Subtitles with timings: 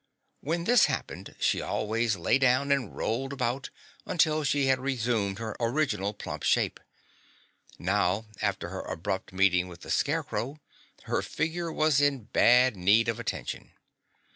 [0.39, 3.69] When this happened she always lay down and rolled about
[4.03, 6.79] until she had resumed her original plump shape.
[7.77, 10.59] Now after her abrupt meeting with the Scarecrow
[11.03, 13.73] her figure was in bad need of attention.